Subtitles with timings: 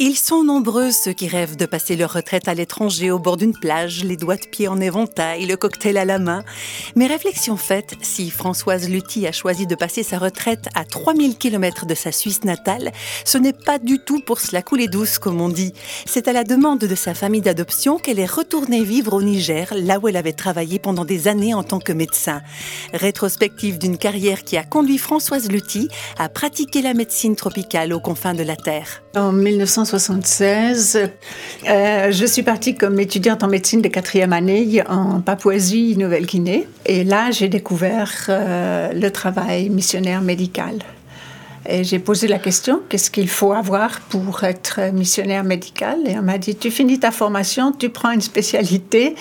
[0.00, 3.52] Ils sont nombreux ceux qui rêvent de passer leur retraite à l'étranger au bord d'une
[3.52, 6.44] plage, les doigts de pied en éventail, le cocktail à la main.
[6.94, 11.84] Mais réflexion faite, si Françoise Lutti a choisi de passer sa retraite à 3000 km
[11.84, 12.92] de sa Suisse natale,
[13.24, 15.72] ce n'est pas du tout pour se la couler douce, comme on dit.
[16.06, 19.98] C'est à la demande de sa famille d'adoption qu'elle est retournée vivre au Niger, là
[19.98, 22.40] où elle avait travaillé pendant des années en tant que médecin.
[22.92, 25.88] Rétrospective d'une carrière qui a conduit Françoise Lutti
[26.18, 29.02] à pratiquer la médecine tropicale aux confins de la Terre.
[29.16, 29.32] En
[29.88, 30.98] 1976,
[31.66, 36.66] euh, je suis partie comme étudiante en médecine de quatrième année en Papouasie, Nouvelle-Guinée.
[36.84, 40.78] Et là, j'ai découvert euh, le travail missionnaire médical.
[41.66, 45.98] Et j'ai posé la question, qu'est-ce qu'il faut avoir pour être missionnaire médical?
[46.06, 49.14] Et on m'a dit, tu finis ta formation, tu prends une spécialité,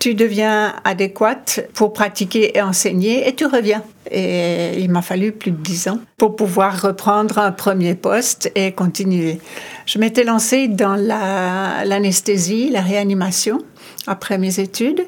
[0.00, 3.82] tu deviens adéquate pour pratiquer et enseigner et tu reviens.
[4.10, 8.72] Et il m'a fallu plus de dix ans pour pouvoir reprendre un premier poste et
[8.72, 9.38] continuer.
[9.86, 13.58] Je m'étais lancée dans l'anesthésie, la, réanimation
[14.06, 15.06] après mes études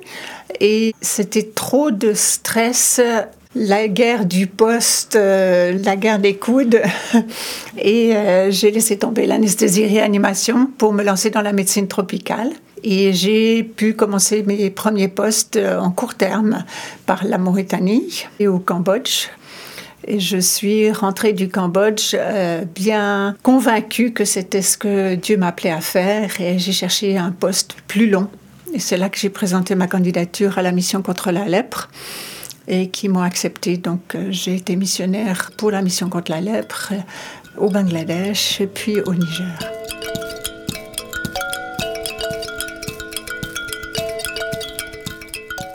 [0.60, 3.00] et c'était trop de stress
[3.54, 6.80] la guerre du poste, euh, la guerre des coudes.
[7.78, 12.50] Et euh, j'ai laissé tomber l'anesthésie-réanimation pour me lancer dans la médecine tropicale.
[12.84, 16.64] Et j'ai pu commencer mes premiers postes euh, en court terme
[17.06, 19.28] par la Mauritanie et au Cambodge.
[20.06, 22.16] Et je suis rentrée du Cambodge
[22.74, 27.76] bien convaincue que c'était ce que Dieu m'appelait à faire et j'ai cherché un poste
[27.86, 28.28] plus long.
[28.74, 31.88] Et c'est là que j'ai présenté ma candidature à la mission contre la lèpre
[32.68, 33.76] et qui m'ont accepté.
[33.76, 36.92] Donc euh, j'ai été missionnaire pour la mission contre la lèpre
[37.56, 39.81] au Bangladesh et puis au Niger.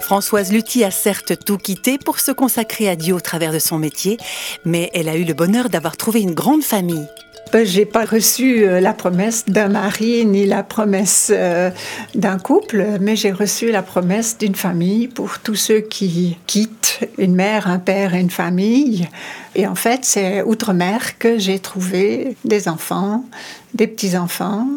[0.07, 3.77] Françoise Lutti a certes tout quitté pour se consacrer à Dieu au travers de son
[3.77, 4.15] métier,
[4.63, 7.05] mais elle a eu le bonheur d'avoir trouvé une grande famille.
[7.51, 11.71] Ben, j'ai pas reçu euh, la promesse d'un mari ni la promesse euh,
[12.15, 17.35] d'un couple, mais j'ai reçu la promesse d'une famille pour tous ceux qui quittent une
[17.35, 19.09] mère, un père et une famille.
[19.55, 23.25] Et en fait, c'est outre-mer que j'ai trouvé des enfants,
[23.73, 24.67] des petits-enfants.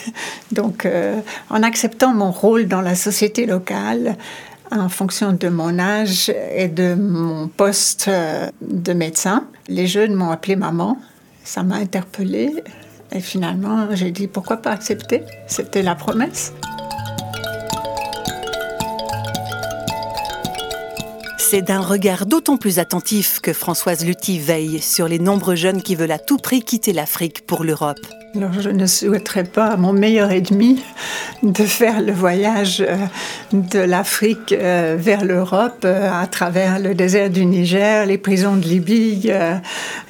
[0.52, 4.16] Donc, euh, en acceptant mon rôle dans la société locale,
[4.80, 8.10] en fonction de mon âge et de mon poste
[8.60, 10.98] de médecin, les jeunes m'ont appelé maman.
[11.44, 12.62] Ça m'a interpellée.
[13.12, 15.22] Et finalement j'ai dit pourquoi pas accepter?
[15.46, 16.52] C'était la promesse.
[21.52, 25.94] C'est d'un regard d'autant plus attentif que Françoise Lutti veille sur les nombreux jeunes qui
[25.96, 27.98] veulent à tout prix quitter l'Afrique pour l'Europe.
[28.34, 30.82] Je ne souhaiterais pas à mon meilleur ennemi
[31.42, 32.96] de faire le voyage euh,
[33.52, 38.64] de l'Afrique euh, vers l'Europe euh, à travers le désert du Niger, les prisons de
[38.64, 39.30] Libye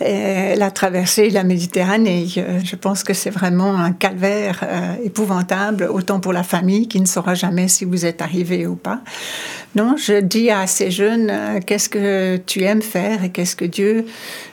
[0.01, 2.29] et la traversée de la Méditerranée.
[2.29, 4.61] Je pense que c'est vraiment un calvaire
[5.03, 9.01] épouvantable, autant pour la famille qui ne saura jamais si vous êtes arrivé ou pas.
[9.75, 11.33] Non, je dis à ces jeunes,
[11.67, 14.07] qu'est-ce que tu aimes faire et qu'est-ce que Dieu,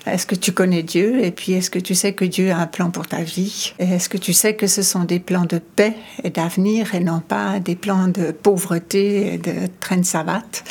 [0.05, 2.67] est-ce que tu connais Dieu et puis est-ce que tu sais que Dieu a un
[2.67, 5.93] plan pour ta vie est-ce que tu sais que ce sont des plans de paix
[6.23, 10.63] et d'avenir et non pas des plans de pauvreté et de train de savate?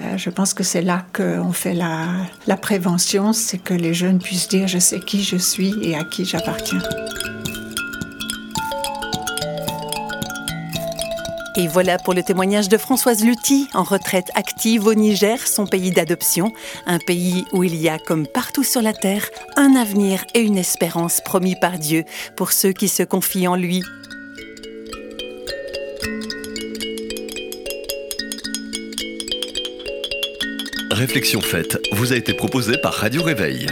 [0.00, 4.48] Euh, je pense que c'est là qu'on fait la prévention, c'est que les jeunes puissent
[4.48, 6.82] dire je sais qui je suis et à qui j'appartiens.
[11.56, 15.92] Et voilà pour le témoignage de Françoise Lutti, en retraite active au Niger, son pays
[15.92, 16.52] d'adoption,
[16.84, 20.58] un pays où il y a, comme partout sur la terre, un avenir et une
[20.58, 22.02] espérance promis par Dieu
[22.36, 23.82] pour ceux qui se confient en lui.
[30.90, 33.68] Réflexion faite vous a été proposée par Radio Réveil.